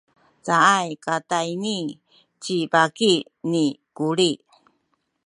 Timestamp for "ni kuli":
3.51-4.31